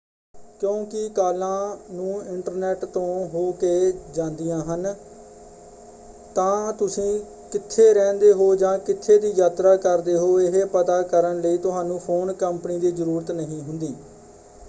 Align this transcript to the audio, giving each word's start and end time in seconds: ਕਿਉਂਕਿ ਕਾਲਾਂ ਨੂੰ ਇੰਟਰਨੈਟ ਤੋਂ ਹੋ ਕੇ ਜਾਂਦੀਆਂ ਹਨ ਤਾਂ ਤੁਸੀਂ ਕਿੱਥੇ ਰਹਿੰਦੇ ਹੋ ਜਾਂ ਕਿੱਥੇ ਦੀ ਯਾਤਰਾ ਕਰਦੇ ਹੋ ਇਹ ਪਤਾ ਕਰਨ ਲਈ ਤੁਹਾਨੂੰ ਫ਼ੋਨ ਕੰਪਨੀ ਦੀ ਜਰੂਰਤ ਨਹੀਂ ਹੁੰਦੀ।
ਕਿਉਂਕਿ 0.61 1.07
ਕਾਲਾਂ 1.09 1.75
ਨੂੰ 1.91 2.21
ਇੰਟਰਨੈਟ 2.25 2.85
ਤੋਂ 2.85 3.27
ਹੋ 3.27 3.51
ਕੇ 3.59 3.91
ਜਾਂਦੀਆਂ 4.13 4.61
ਹਨ 4.63 4.93
ਤਾਂ 6.35 6.73
ਤੁਸੀਂ 6.73 7.21
ਕਿੱਥੇ 7.51 7.93
ਰਹਿੰਦੇ 7.93 8.31
ਹੋ 8.33 8.53
ਜਾਂ 8.55 8.77
ਕਿੱਥੇ 8.79 9.17
ਦੀ 9.17 9.31
ਯਾਤਰਾ 9.31 9.75
ਕਰਦੇ 9.77 10.15
ਹੋ 10.17 10.39
ਇਹ 10.41 10.65
ਪਤਾ 10.65 11.01
ਕਰਨ 11.03 11.41
ਲਈ 11.41 11.57
ਤੁਹਾਨੂੰ 11.59 11.99
ਫ਼ੋਨ 11.99 12.33
ਕੰਪਨੀ 12.33 12.79
ਦੀ 12.79 12.91
ਜਰੂਰਤ 12.91 13.31
ਨਹੀਂ 13.31 13.61
ਹੁੰਦੀ। 13.61 13.93